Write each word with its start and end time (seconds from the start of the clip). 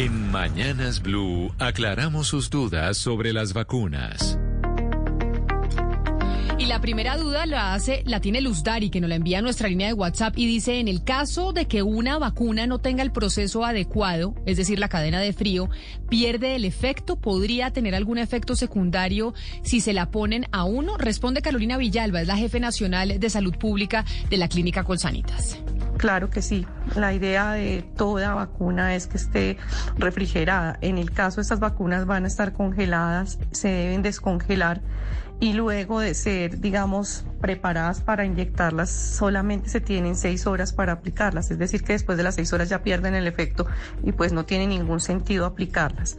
En 0.00 0.30
Mañanas 0.30 1.02
Blue 1.02 1.52
aclaramos 1.58 2.28
sus 2.28 2.50
dudas 2.50 2.96
sobre 2.96 3.32
las 3.32 3.52
vacunas. 3.52 4.38
Y 6.56 6.66
la 6.66 6.80
primera 6.80 7.16
duda 7.16 7.46
la 7.46 7.74
hace, 7.74 8.04
la 8.06 8.20
tiene 8.20 8.40
Luz 8.40 8.62
Dari, 8.62 8.90
que 8.90 9.00
nos 9.00 9.08
la 9.08 9.16
envía 9.16 9.40
a 9.40 9.42
nuestra 9.42 9.68
línea 9.68 9.88
de 9.88 9.94
WhatsApp 9.94 10.38
y 10.38 10.46
dice, 10.46 10.78
en 10.78 10.86
el 10.86 11.02
caso 11.02 11.52
de 11.52 11.66
que 11.66 11.82
una 11.82 12.16
vacuna 12.16 12.68
no 12.68 12.78
tenga 12.78 13.02
el 13.02 13.10
proceso 13.10 13.64
adecuado, 13.64 14.36
es 14.46 14.56
decir, 14.56 14.78
la 14.78 14.88
cadena 14.88 15.18
de 15.18 15.32
frío, 15.32 15.68
pierde 16.08 16.54
el 16.54 16.64
efecto, 16.64 17.16
¿podría 17.16 17.72
tener 17.72 17.96
algún 17.96 18.18
efecto 18.18 18.54
secundario 18.54 19.34
si 19.64 19.80
se 19.80 19.92
la 19.92 20.12
ponen 20.12 20.46
a 20.52 20.62
uno? 20.62 20.96
Responde 20.96 21.42
Carolina 21.42 21.76
Villalba, 21.76 22.20
es 22.20 22.28
la 22.28 22.36
jefe 22.36 22.60
nacional 22.60 23.18
de 23.18 23.30
salud 23.30 23.56
pública 23.56 24.04
de 24.30 24.36
la 24.36 24.46
clínica 24.46 24.84
Colsanitas. 24.84 25.58
Claro 25.98 26.30
que 26.30 26.42
sí. 26.42 26.64
La 26.94 27.12
idea 27.12 27.52
de 27.52 27.84
toda 27.96 28.32
vacuna 28.34 28.94
es 28.94 29.08
que 29.08 29.16
esté 29.16 29.58
refrigerada. 29.96 30.78
En 30.80 30.96
el 30.96 31.10
caso 31.10 31.36
de 31.36 31.42
estas 31.42 31.58
vacunas 31.58 32.06
van 32.06 32.24
a 32.24 32.28
estar 32.28 32.52
congeladas, 32.52 33.38
se 33.50 33.68
deben 33.68 34.02
descongelar 34.02 34.80
y 35.40 35.52
luego 35.54 35.98
de 35.98 36.14
ser, 36.14 36.60
digamos, 36.60 37.24
preparadas 37.40 38.00
para 38.00 38.24
inyectarlas, 38.24 38.90
solamente 38.90 39.68
se 39.68 39.80
tienen 39.80 40.14
seis 40.14 40.46
horas 40.46 40.72
para 40.72 40.92
aplicarlas. 40.92 41.50
Es 41.50 41.58
decir, 41.58 41.82
que 41.82 41.94
después 41.94 42.16
de 42.16 42.24
las 42.24 42.36
seis 42.36 42.52
horas 42.52 42.68
ya 42.68 42.82
pierden 42.82 43.16
el 43.16 43.26
efecto 43.26 43.66
y 44.04 44.12
pues 44.12 44.32
no 44.32 44.44
tiene 44.44 44.68
ningún 44.68 45.00
sentido 45.00 45.46
aplicarlas 45.46 46.16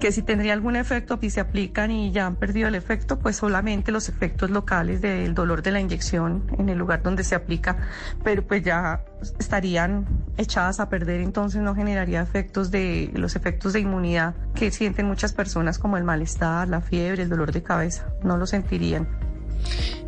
que 0.00 0.12
si 0.12 0.22
tendría 0.22 0.54
algún 0.54 0.76
efecto, 0.76 1.18
si 1.20 1.30
se 1.30 1.40
aplican 1.40 1.90
y 1.90 2.10
ya 2.10 2.26
han 2.26 2.36
perdido 2.36 2.68
el 2.68 2.74
efecto, 2.74 3.18
pues 3.18 3.36
solamente 3.36 3.92
los 3.92 4.08
efectos 4.08 4.50
locales 4.50 5.02
del 5.02 5.34
dolor 5.34 5.62
de 5.62 5.70
la 5.70 5.80
inyección 5.80 6.50
en 6.58 6.68
el 6.70 6.78
lugar 6.78 7.02
donde 7.02 7.22
se 7.22 7.34
aplica, 7.34 7.76
pero 8.24 8.42
pues 8.42 8.64
ya 8.64 9.04
estarían 9.38 10.06
echadas 10.38 10.80
a 10.80 10.88
perder, 10.88 11.20
entonces 11.20 11.60
no 11.60 11.74
generaría 11.74 12.22
efectos 12.22 12.70
de 12.70 13.10
los 13.14 13.36
efectos 13.36 13.74
de 13.74 13.80
inmunidad 13.80 14.34
que 14.54 14.70
sienten 14.70 15.06
muchas 15.06 15.34
personas 15.34 15.78
como 15.78 15.98
el 15.98 16.04
malestar, 16.04 16.68
la 16.68 16.80
fiebre, 16.80 17.22
el 17.22 17.28
dolor 17.28 17.52
de 17.52 17.62
cabeza, 17.62 18.06
no 18.24 18.38
lo 18.38 18.46
sentirían. 18.46 19.29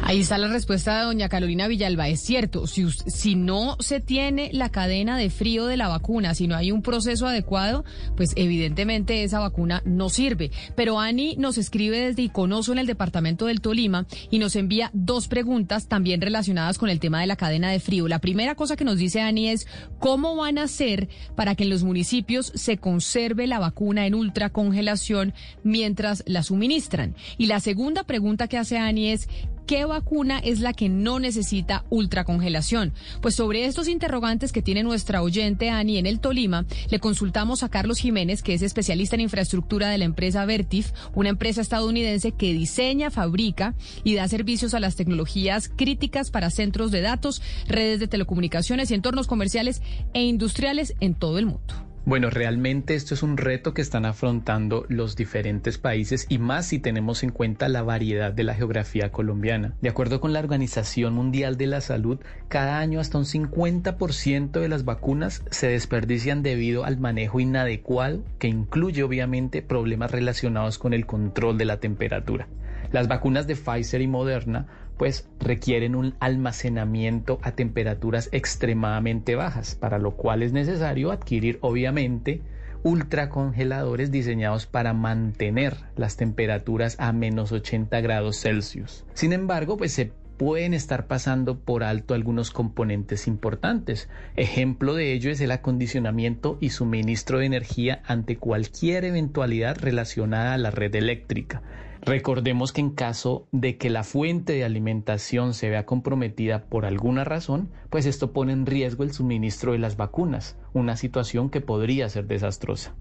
Ahí 0.05 0.21
está 0.21 0.37
la 0.37 0.49
respuesta 0.49 0.99
de 0.99 1.05
doña 1.05 1.29
Carolina 1.29 1.69
Villalba. 1.69 2.09
Es 2.09 2.21
cierto, 2.21 2.67
si, 2.67 2.91
si 2.91 3.37
no 3.37 3.77
se 3.79 4.01
tiene 4.01 4.51
la 4.53 4.69
cadena 4.69 5.17
de 5.17 5.31
frío 5.31 5.67
de 5.67 5.77
la 5.77 5.89
vacuna, 5.89 6.35
si 6.35 6.49
no 6.49 6.57
hay 6.57 6.73
un 6.73 6.83
proceso 6.83 7.27
adecuado, 7.27 7.85
pues 8.17 8.33
evidentemente 8.37 9.23
esa 9.23 9.39
vacuna 9.39 9.81
no 9.85 10.09
sirve. 10.09 10.51
Pero 10.75 10.99
Ani 10.99 11.37
nos 11.37 11.57
escribe 11.57 12.01
desde 12.01 12.23
Iconoso 12.23 12.73
en 12.73 12.79
el 12.79 12.87
departamento 12.87 13.47
del 13.47 13.61
Tolima 13.61 14.07
y 14.31 14.39
nos 14.39 14.57
envía 14.57 14.91
dos 14.93 15.29
preguntas 15.29 15.87
también 15.87 16.21
relacionadas 16.21 16.79
con 16.79 16.91
el 16.91 17.01
tema 17.01 17.21
de 17.21 17.27
la 17.27 17.37
cadena 17.37 17.71
de 17.71 17.81
frío. 17.81 18.09
La 18.09 18.19
primera 18.19 18.55
cosa 18.55 18.77
que 18.77 18.85
nos 18.85 18.99
dice 18.99 19.21
Ani 19.21 19.49
es 19.49 19.67
cómo 19.99 20.37
van 20.37 20.59
a 20.59 20.65
hacer 20.65 21.09
para 21.37 21.55
que 21.55 21.65
en 21.65 21.71
los 21.71 21.85
municipios 21.85 22.53
se 22.55 22.79
conserve 22.79 23.47
la 23.47 23.59
vacuna 23.59 24.07
en 24.07 24.15
ultracongelación 24.15 25.33
mientras 25.63 26.25
la 26.27 26.43
suministran. 26.43 27.15
Y 27.39 27.47
la 27.47 27.61
segunda 27.61 28.05
pregunta 28.05 28.49
que 28.49 28.59
hace 28.59 28.79
Ani 28.79 29.11
es 29.11 29.29
¿Qué 29.67 29.85
vacuna 29.85 30.39
es 30.39 30.61
la 30.61 30.73
que 30.73 30.89
no 30.89 31.19
necesita 31.19 31.85
ultracongelación? 31.89 32.93
Pues 33.21 33.37
sobre 33.37 33.65
estos 33.65 33.89
interrogantes 33.89 34.53
que 34.53 34.61
tiene 34.61 34.83
nuestra 34.83 35.23
oyente 35.23 35.71
Ani 35.71 35.99
en 35.99 36.07
el 36.07 36.21
Tolima, 36.21 36.67
le 36.91 36.99
consultamos 36.99 37.63
a 37.63 37.69
Carlos 37.69 37.99
Jiménez, 37.99 38.43
que 38.43 38.55
es 38.55 38.63
especialista 38.63 39.15
en 39.15 39.23
infraestructura 39.23 39.89
de 39.89 39.99
la 39.99 40.05
empresa 40.05 40.45
Vertif, 40.45 40.91
una 41.15 41.29
empresa 41.29 41.61
estadounidense 41.61 42.33
que 42.33 42.53
diseña, 42.53 43.11
fabrica 43.11 43.75
y 44.05 44.15
da 44.15 44.27
servicios 44.29 44.75
a 44.75 44.81
las 44.81 44.97
tecnologías 44.97 45.71
críticas 45.75 46.31
para 46.31 46.51
centros 46.51 46.91
de 46.91 47.01
datos, 47.01 47.41
redes 47.67 48.01
de 48.01 48.09
telecomunicaciones 48.09 48.91
y 48.91 48.95
entornos 48.95 49.27
comerciales 49.27 49.81
e 50.13 50.23
industriales 50.23 50.95
en 51.01 51.15
todo 51.15 51.39
el 51.39 51.47
mundo. 51.47 51.92
Bueno, 52.05 52.31
realmente 52.31 52.97
esto 52.97 53.15
es 53.15 53.23
un 53.23 53.37
reto 53.37 53.75
que 53.75 53.81
están 53.81 54.07
afrontando 54.07 54.85
los 54.89 55.15
diferentes 55.15 55.79
países 55.79 56.27
y 56.29 56.39
más 56.39 56.67
si 56.67 56.81
tenemos 56.81 57.23
en 57.23 57.31
cuenta 57.31 57.69
la 57.69 57.85
variedad 57.85 58.33
de 58.33 58.43
la 58.43 58.55
geografía 58.55 59.13
colombiana. 59.13 59.77
De 59.81 59.89
acuerdo 59.89 60.21
con 60.21 60.33
la 60.33 60.41
Organización 60.41 61.15
Mundial 61.15 61.57
de 61.57 61.69
la 61.69 61.81
Salud, 61.81 62.19
cada 62.49 62.81
año 62.81 62.99
hasta 62.99 63.19
un 63.19 63.25
50% 63.25 64.51
de 64.51 64.69
las 64.69 64.85
vacunas 64.85 65.45
se 65.53 65.69
desperdician 65.69 66.43
debido 66.43 66.85
al 66.85 66.99
manejo 66.99 67.39
inadecuado 67.39 68.25
que 68.41 68.49
incluye 68.49 69.05
obviamente 69.05 69.63
problemas 69.63 70.11
relacionados 70.11 70.79
con 70.79 70.95
el 70.95 71.07
control 71.07 71.57
de 71.57 71.67
la 71.67 71.79
temperatura. 71.79 72.49
Las 72.91 73.07
vacunas 73.07 73.47
de 73.47 73.55
Pfizer 73.55 74.03
y 74.03 74.09
Moderna 74.09 74.67
pues 74.97 75.29
requieren 75.41 75.95
un 75.95 76.15
almacenamiento 76.21 77.39
a 77.43 77.53
temperaturas 77.53 78.29
extremadamente 78.33 79.35
bajas, 79.35 79.75
para 79.75 79.99
lo 79.99 80.13
cual 80.13 80.43
es 80.43 80.53
necesario 80.53 81.13
adquirir 81.13 81.59
obviamente 81.61 82.41
ultracongeladores 82.85 84.11
diseñados 84.11 84.67
para 84.67 84.93
mantener 84.93 85.77
las 85.97 86.17
temperaturas 86.17 86.97
a 86.99 87.13
menos 87.13 87.53
80 87.53 88.01
grados 88.01 88.41
Celsius. 88.41 89.05
Sin 89.15 89.33
embargo, 89.33 89.77
pues 89.77 89.93
se 89.93 90.13
pueden 90.37 90.75
estar 90.75 91.07
pasando 91.07 91.61
por 91.61 91.85
alto 91.85 92.15
algunos 92.15 92.51
componentes 92.51 93.29
importantes. 93.29 94.09
Ejemplo 94.35 94.95
de 94.95 95.13
ello 95.13 95.31
es 95.31 95.41
el 95.41 95.53
acondicionamiento 95.53 96.59
y 96.61 96.71
suministro 96.71 97.39
de 97.39 97.47
energía 97.47 98.03
ante 98.07 98.37
cualquier 98.37 99.05
eventualidad 99.05 99.77
relacionada 99.79 100.55
a 100.55 100.59
la 100.59 100.73
red 100.73 100.97
eléctrica. 100.97 101.63
Recordemos 102.05 102.73
que 102.73 102.81
en 102.81 102.91
caso 102.91 103.47
de 103.53 103.79
que 103.79 103.89
la 103.89 104.03
fuente 104.03 104.55
de 104.55 104.65
alimentación 104.65 105.55
se 105.55 105.71
vea 105.71 105.87
comprometida 105.87 106.65
por 106.65 106.85
alguna 106.85 107.23
razón, 107.23 107.71
pues 107.91 108.07
esto 108.07 108.33
pone 108.33 108.53
en 108.53 108.67
riesgo 108.67 109.05
el 109.05 109.13
suministro 109.13 109.71
de 109.71 109.79
las 109.79 109.97
vacunas, 109.97 110.57
una 110.73 110.97
situación 110.97 111.49
que 111.49 111.61
podría 111.61 112.09
ser 112.09 112.27
desastrosa. 112.27 112.97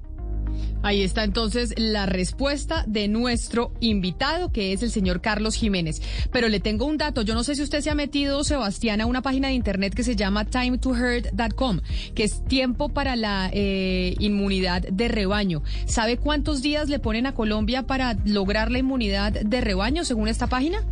Ahí 0.84 1.03
está 1.03 1.23
entonces 1.23 1.73
la 1.78 2.06
respuesta 2.06 2.84
de 2.88 3.07
nuestro 3.07 3.72
invitado, 3.79 4.51
que 4.51 4.73
es 4.73 4.81
el 4.81 4.91
señor 4.91 5.22
Carlos 5.22 5.56
Jiménez. 5.56 6.01
Pero 6.31 6.50
le 6.50 6.59
tengo 6.59 6.85
un 6.85 6.97
dato. 6.97 7.22
Yo 7.22 7.34
no 7.35 7.44
sé 7.44 7.56
si 7.56 7.62
usted 7.62 7.81
se 7.81 7.89
ha 7.89 7.95
metido, 7.95 8.44
Sebastián, 8.44 9.01
a 9.01 9.06
una 9.06 9.22
página 9.22 9.50
de 9.50 9.53
internet 9.53 9.94
que 9.94 10.03
se 10.03 10.16
llama 10.16 10.45
timetoherd.com, 10.45 11.81
que 12.16 12.23
es 12.23 12.44
tiempo 12.45 12.89
para 12.89 13.16
la 13.16 13.50
eh, 13.53 14.16
inmunidad 14.19 14.81
de 14.81 15.07
rebaño. 15.07 15.62
¿Sabe 15.85 16.17
cuántos 16.17 16.62
días 16.62 16.89
le 16.89 17.00
ponen 17.00 17.28
a 17.28 17.33
Colombia 17.33 17.83
para 17.83 18.18
lograr 18.25 18.72
la 18.72 18.79
inmunidad 18.79 19.33
de 19.33 19.62
rebaño 19.62 20.03
según 20.03 20.28
esta 20.28 20.47
página? 20.47 20.83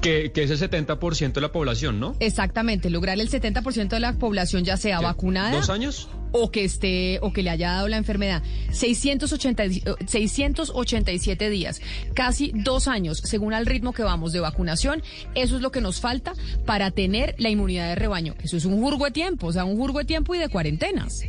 Que, 0.00 0.32
es 0.34 0.50
el 0.50 0.58
70% 0.58 1.32
de 1.32 1.40
la 1.40 1.52
población, 1.52 2.00
¿no? 2.00 2.16
Exactamente, 2.20 2.90
lograr 2.90 3.18
el 3.20 3.30
70% 3.30 3.88
de 3.88 4.00
la 4.00 4.12
población 4.14 4.64
ya 4.64 4.76
sea 4.76 5.00
vacunada. 5.00 5.52
¿Dos 5.52 5.70
años? 5.70 6.08
O 6.36 6.50
que 6.50 6.64
esté, 6.64 7.20
o 7.22 7.32
que 7.32 7.44
le 7.44 7.50
haya 7.50 7.70
dado 7.70 7.86
la 7.86 7.96
enfermedad. 7.96 8.42
680, 8.72 9.62
687 10.04 11.48
días, 11.48 11.80
casi 12.12 12.50
dos 12.52 12.88
años, 12.88 13.18
según 13.18 13.52
el 13.54 13.66
ritmo 13.66 13.92
que 13.92 14.02
vamos 14.02 14.32
de 14.32 14.40
vacunación. 14.40 15.00
Eso 15.36 15.54
es 15.54 15.62
lo 15.62 15.70
que 15.70 15.80
nos 15.80 16.00
falta 16.00 16.32
para 16.66 16.90
tener 16.90 17.36
la 17.38 17.50
inmunidad 17.50 17.88
de 17.88 17.94
rebaño. 17.94 18.34
Eso 18.42 18.56
es 18.56 18.64
un 18.64 18.80
jurgo 18.80 19.04
de 19.04 19.12
tiempo, 19.12 19.46
o 19.46 19.52
sea, 19.52 19.64
un 19.64 19.76
jurgo 19.76 20.00
de 20.00 20.06
tiempo 20.06 20.34
y 20.34 20.38
de 20.38 20.48
cuarentenas. 20.48 21.22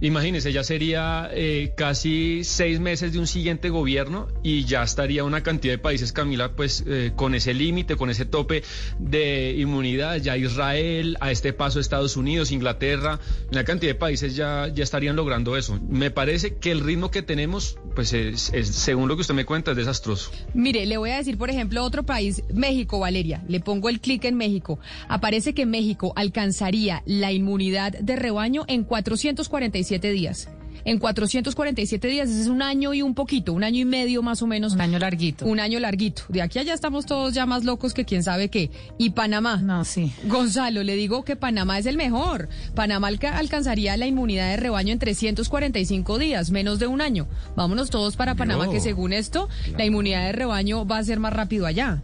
Imagínense, 0.00 0.52
ya 0.52 0.62
sería 0.62 1.30
eh, 1.32 1.72
casi 1.74 2.44
seis 2.44 2.80
meses 2.80 3.12
de 3.14 3.18
un 3.18 3.26
siguiente 3.26 3.70
gobierno 3.70 4.28
y 4.42 4.64
ya 4.64 4.82
estaría 4.82 5.24
una 5.24 5.42
cantidad 5.42 5.72
de 5.72 5.78
países, 5.78 6.12
Camila, 6.12 6.52
pues 6.52 6.84
eh, 6.86 7.12
con 7.16 7.34
ese 7.34 7.54
límite, 7.54 7.96
con 7.96 8.10
ese 8.10 8.26
tope 8.26 8.62
de 8.98 9.54
inmunidad. 9.56 10.16
Ya 10.16 10.36
Israel, 10.36 11.16
a 11.20 11.30
este 11.30 11.54
paso 11.54 11.80
Estados 11.80 12.16
Unidos, 12.16 12.52
Inglaterra, 12.52 13.20
una 13.50 13.64
cantidad 13.64 13.92
de 13.92 13.98
países 13.98 14.36
ya, 14.36 14.68
ya 14.68 14.84
estarían 14.84 15.16
logrando 15.16 15.56
eso. 15.56 15.80
Me 15.88 16.10
parece 16.10 16.56
que 16.56 16.72
el 16.72 16.80
ritmo 16.80 17.10
que 17.10 17.22
tenemos, 17.22 17.78
pues 17.94 18.12
es, 18.12 18.52
según 18.62 19.08
lo 19.08 19.16
que 19.16 19.22
usted 19.22 19.34
me 19.34 19.46
cuenta, 19.46 19.70
es 19.70 19.78
desastroso. 19.78 20.30
Mire, 20.52 20.84
le 20.84 20.98
voy 20.98 21.10
a 21.10 21.16
decir, 21.16 21.38
por 21.38 21.48
ejemplo, 21.48 21.82
otro 21.82 22.02
país, 22.02 22.42
México, 22.52 22.98
Valeria. 22.98 23.42
Le 23.48 23.60
pongo 23.60 23.88
el 23.88 24.00
clic 24.00 24.24
en 24.24 24.36
México. 24.36 24.78
Aparece 25.08 25.54
que 25.54 25.64
México 25.64 26.12
alcanzaría 26.16 27.02
la 27.06 27.32
inmunidad 27.32 27.92
de 27.92 28.16
rebaño 28.16 28.64
en 28.68 28.84
445 28.84 29.85
días. 29.88 30.48
en 30.84 30.98
447 30.98 32.08
días. 32.08 32.30
Ese 32.30 32.42
es 32.42 32.46
un 32.46 32.62
año 32.62 32.94
y 32.94 33.02
un 33.02 33.14
poquito, 33.14 33.52
un 33.52 33.64
año 33.64 33.80
y 33.80 33.84
medio 33.84 34.22
más 34.22 34.40
o 34.42 34.46
menos. 34.46 34.74
Un 34.74 34.80
año 34.80 34.98
larguito. 34.98 35.44
Un 35.44 35.58
año 35.58 35.80
larguito. 35.80 36.22
De 36.28 36.42
aquí 36.42 36.58
a 36.58 36.62
allá 36.62 36.74
estamos 36.74 37.06
todos 37.06 37.34
ya 37.34 37.44
más 37.44 37.64
locos 37.64 37.92
que 37.92 38.04
quién 38.04 38.22
sabe 38.22 38.48
qué. 38.48 38.70
Y 38.96 39.10
Panamá. 39.10 39.56
No, 39.56 39.84
sí. 39.84 40.12
Gonzalo, 40.24 40.84
le 40.84 40.94
digo 40.94 41.24
que 41.24 41.34
Panamá 41.34 41.78
es 41.78 41.86
el 41.86 41.96
mejor. 41.96 42.48
Panamá 42.74 43.08
alcanzaría 43.08 43.96
la 43.96 44.06
inmunidad 44.06 44.50
de 44.50 44.56
rebaño 44.58 44.92
en 44.92 44.98
345 44.98 46.18
días, 46.18 46.50
menos 46.50 46.78
de 46.78 46.86
un 46.86 47.00
año. 47.00 47.26
Vámonos 47.56 47.90
todos 47.90 48.16
para 48.16 48.36
Panamá, 48.36 48.70
que 48.70 48.80
según 48.80 49.12
esto, 49.12 49.48
la 49.76 49.84
inmunidad 49.84 50.26
de 50.26 50.32
rebaño 50.32 50.86
va 50.86 50.98
a 50.98 51.04
ser 51.04 51.18
más 51.18 51.32
rápido 51.32 51.66
allá. 51.66 52.02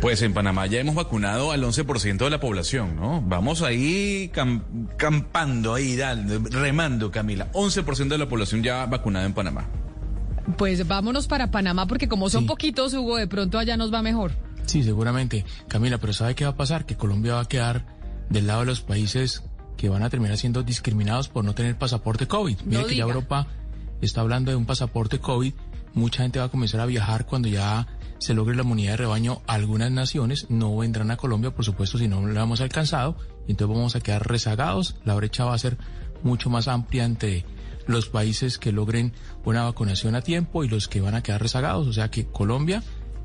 Pues 0.00 0.20
en 0.22 0.34
Panamá 0.34 0.66
ya 0.66 0.78
hemos 0.78 0.94
vacunado 0.94 1.52
al 1.52 1.62
11% 1.62 2.18
de 2.18 2.30
la 2.30 2.38
población, 2.38 2.96
¿no? 2.96 3.22
Vamos 3.22 3.62
ahí 3.62 4.30
campando, 4.96 5.74
ahí, 5.74 5.98
remando, 6.50 7.10
Camila. 7.10 7.50
11% 7.52 8.08
de 8.08 8.18
la 8.18 8.28
población 8.28 8.62
ya 8.62 8.84
vacunada 8.86 9.24
en 9.26 9.32
Panamá. 9.32 9.68
Pues 10.58 10.86
vámonos 10.86 11.26
para 11.26 11.50
Panamá 11.50 11.86
porque 11.86 12.08
como 12.08 12.28
son 12.30 12.46
poquitos, 12.46 12.94
Hugo, 12.94 13.16
de 13.16 13.26
pronto 13.26 13.58
allá 13.58 13.76
nos 13.76 13.92
va 13.92 14.02
mejor. 14.02 14.32
Sí, 14.66 14.82
seguramente. 14.82 15.44
Camila, 15.68 15.98
pero 15.98 16.12
¿sabe 16.12 16.34
qué 16.34 16.44
va 16.44 16.50
a 16.50 16.56
pasar? 16.56 16.86
Que 16.86 16.96
Colombia 16.96 17.34
va 17.34 17.40
a 17.40 17.48
quedar 17.48 17.86
del 18.28 18.46
lado 18.46 18.60
de 18.60 18.66
los 18.66 18.80
países 18.80 19.42
que 19.76 19.88
van 19.88 20.02
a 20.02 20.10
terminar 20.10 20.36
siendo 20.36 20.62
discriminados 20.62 21.28
por 21.28 21.44
no 21.44 21.54
tener 21.54 21.76
pasaporte 21.76 22.26
COVID. 22.26 22.58
Mire 22.64 22.86
que 22.86 22.96
ya 22.96 23.04
Europa 23.04 23.46
está 24.00 24.20
hablando 24.20 24.50
de 24.50 24.56
un 24.56 24.66
pasaporte 24.66 25.18
COVID. 25.18 25.52
Mucha 25.94 26.22
gente 26.22 26.38
va 26.38 26.46
a 26.46 26.48
comenzar 26.48 26.80
a 26.80 26.86
viajar 26.86 27.26
cuando 27.26 27.48
ya 27.48 27.86
se 28.18 28.34
logre 28.34 28.56
la 28.56 28.62
inmunidad 28.62 28.92
de 28.92 28.96
rebaño, 28.98 29.42
algunas 29.46 29.90
naciones 29.90 30.46
no 30.48 30.76
vendrán 30.76 31.10
a 31.10 31.16
Colombia, 31.16 31.54
por 31.54 31.64
supuesto, 31.64 31.98
si 31.98 32.08
no 32.08 32.26
lo 32.26 32.40
hemos 32.40 32.60
alcanzado, 32.60 33.16
entonces 33.48 33.76
vamos 33.76 33.96
a 33.96 34.00
quedar 34.00 34.26
rezagados. 34.26 34.96
La 35.04 35.14
brecha 35.14 35.44
va 35.44 35.54
a 35.54 35.58
ser 35.58 35.78
mucho 36.22 36.50
más 36.50 36.68
amplia 36.68 37.04
entre 37.04 37.44
los 37.86 38.08
países 38.08 38.58
que 38.58 38.72
logren 38.72 39.12
una 39.44 39.64
vacunación 39.64 40.14
a 40.16 40.22
tiempo 40.22 40.64
y 40.64 40.68
los 40.68 40.88
que 40.88 41.00
van 41.00 41.14
a 41.14 41.22
quedar 41.22 41.42
rezagados. 41.42 41.86
O 41.86 41.92
sea 41.92 42.10
que 42.10 42.26
Colombia 42.26 42.82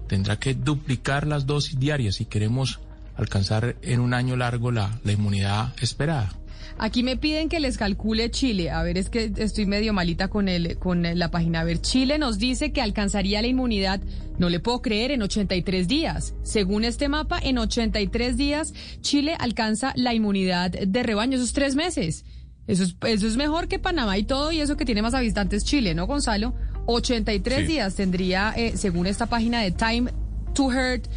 tendrá 0.07 0.37
que 0.37 0.53
duplicar 0.53 1.25
las 1.25 1.45
dosis 1.45 1.79
diarias 1.79 2.15
si 2.15 2.25
queremos 2.25 2.79
alcanzar 3.15 3.77
en 3.81 3.99
un 3.99 4.13
año 4.13 4.35
largo 4.35 4.71
la, 4.71 4.99
la 5.03 5.11
inmunidad 5.11 5.73
esperada. 5.81 6.40
Aquí 6.77 7.03
me 7.03 7.17
piden 7.17 7.49
que 7.49 7.59
les 7.59 7.77
calcule 7.77 8.31
Chile. 8.31 8.71
A 8.71 8.83
ver, 8.83 8.97
es 8.97 9.09
que 9.09 9.31
estoy 9.37 9.65
medio 9.65 9.93
malita 9.93 10.27
con 10.27 10.47
el, 10.47 10.77
con 10.77 11.03
la 11.03 11.31
página. 11.31 11.61
A 11.61 11.63
ver, 11.63 11.81
Chile 11.81 12.17
nos 12.17 12.39
dice 12.39 12.71
que 12.71 12.81
alcanzaría 12.81 13.41
la 13.41 13.47
inmunidad, 13.47 14.01
no 14.37 14.49
le 14.49 14.59
puedo 14.59 14.81
creer, 14.81 15.11
en 15.11 15.21
83 15.21 15.87
días. 15.87 16.33
Según 16.43 16.85
este 16.85 17.07
mapa, 17.07 17.39
en 17.41 17.57
83 17.57 18.37
días 18.37 18.73
Chile 19.01 19.35
alcanza 19.39 19.93
la 19.95 20.13
inmunidad 20.13 20.71
de 20.71 21.03
rebaño, 21.03 21.37
esos 21.37 21.53
tres 21.53 21.75
meses. 21.75 22.25
Eso 22.67 22.83
es, 22.83 22.95
eso 23.05 23.27
es 23.27 23.37
mejor 23.37 23.67
que 23.67 23.79
Panamá 23.79 24.17
y 24.17 24.23
todo, 24.23 24.51
y 24.51 24.61
eso 24.61 24.77
que 24.77 24.85
tiene 24.85 25.01
más 25.01 25.13
habitantes 25.13 25.65
Chile, 25.65 25.93
¿no, 25.95 26.07
Gonzalo? 26.07 26.53
83 26.85 27.67
días 27.67 27.95
tendría, 27.95 28.53
eh, 28.55 28.73
según 28.75 29.07
esta 29.07 29.25
página 29.25 29.61
de 29.61 29.71
Time 29.71 30.11
to 30.53 30.65
Hurt 30.65 31.07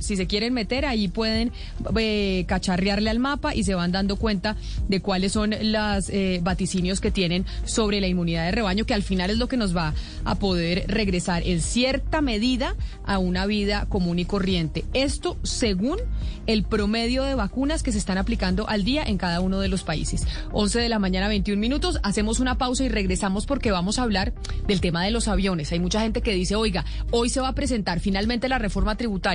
si 0.00 0.16
se 0.16 0.26
quieren 0.26 0.52
meter, 0.52 0.84
ahí 0.84 1.06
pueden 1.06 1.52
eh, 1.96 2.44
cacharrearle 2.48 3.08
al 3.08 3.20
mapa 3.20 3.54
y 3.54 3.62
se 3.62 3.74
van 3.74 3.92
dando 3.92 4.16
cuenta 4.16 4.56
de 4.88 5.00
cuáles 5.00 5.32
son 5.32 5.54
los 5.60 6.10
eh, 6.10 6.40
vaticinios 6.42 7.00
que 7.00 7.10
tienen 7.12 7.46
sobre 7.64 8.00
la 8.00 8.08
inmunidad 8.08 8.46
de 8.46 8.50
rebaño, 8.50 8.84
que 8.84 8.94
al 8.94 9.02
final 9.02 9.30
es 9.30 9.38
lo 9.38 9.46
que 9.46 9.56
nos 9.56 9.76
va 9.76 9.94
a 10.24 10.34
poder 10.34 10.84
regresar 10.88 11.42
en 11.46 11.60
cierta 11.60 12.20
medida 12.20 12.74
a 13.04 13.18
una 13.18 13.46
vida 13.46 13.86
común 13.88 14.18
y 14.18 14.24
corriente. 14.24 14.84
Esto 14.92 15.38
según 15.44 15.98
el 16.46 16.64
promedio 16.64 17.22
de 17.22 17.34
vacunas 17.34 17.82
que 17.82 17.92
se 17.92 17.98
están 17.98 18.18
aplicando 18.18 18.68
al 18.68 18.84
día 18.84 19.04
en 19.04 19.18
cada 19.18 19.40
uno 19.40 19.60
de 19.60 19.68
los 19.68 19.84
países. 19.84 20.26
11 20.52 20.80
de 20.80 20.88
la 20.88 20.98
mañana, 20.98 21.28
21 21.28 21.60
minutos. 21.60 22.00
Hacemos 22.02 22.40
una 22.40 22.58
pausa 22.58 22.84
y 22.84 22.88
regresamos 22.88 23.46
porque 23.46 23.70
vamos 23.70 23.98
a 23.98 24.02
hablar 24.02 24.32
del 24.66 24.80
tema 24.80 25.04
de 25.04 25.10
los 25.10 25.28
aviones. 25.28 25.70
Hay 25.70 25.78
mucha 25.78 26.00
gente 26.00 26.22
que 26.22 26.32
dice, 26.32 26.56
oiga, 26.56 26.84
hoy 27.12 27.28
se 27.28 27.40
va 27.40 27.48
a 27.48 27.54
presentar 27.54 28.00
finalmente 28.00 28.48
la 28.48 28.58
reforma 28.58 28.96
tributaria 28.96 29.27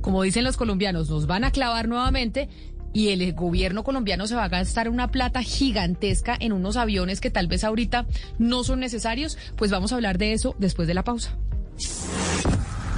como 0.00 0.22
dicen 0.22 0.44
los 0.44 0.56
colombianos, 0.56 1.10
nos 1.10 1.26
van 1.26 1.44
a 1.44 1.50
clavar 1.50 1.88
nuevamente 1.88 2.48
y 2.92 3.08
el 3.08 3.32
gobierno 3.32 3.84
colombiano 3.84 4.26
se 4.26 4.34
va 4.34 4.44
a 4.44 4.48
gastar 4.48 4.88
una 4.88 5.10
plata 5.10 5.42
gigantesca 5.42 6.36
en 6.38 6.52
unos 6.52 6.76
aviones 6.76 7.20
que 7.20 7.30
tal 7.30 7.46
vez 7.46 7.64
ahorita 7.64 8.06
no 8.38 8.64
son 8.64 8.80
necesarios, 8.80 9.38
pues 9.56 9.70
vamos 9.70 9.92
a 9.92 9.96
hablar 9.96 10.18
de 10.18 10.32
eso 10.32 10.54
después 10.58 10.88
de 10.88 10.94
la 10.94 11.04
pausa. 11.04 11.36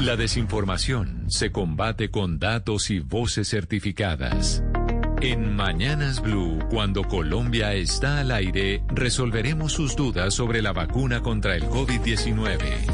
La 0.01 0.17
desinformación 0.17 1.25
se 1.29 1.53
combate 1.53 2.11
con 2.11 2.41
datos 2.41 2.91
y 2.91 2.99
voces 2.99 3.49
certificadas. 3.49 4.63
En 5.21 5.55
Mañanas 5.55 6.21
Blue, 6.21 6.59
cuando 6.69 7.05
Colombia 7.05 7.73
está 7.75 8.19
al 8.19 8.33
aire, 8.33 8.83
resolveremos 8.89 9.73
sus 9.73 9.95
dudas 9.95 10.35
sobre 10.35 10.61
la 10.61 10.73
vacuna 10.73 11.23
contra 11.23 11.55
el 11.55 11.63
COVID-19. 11.65 12.94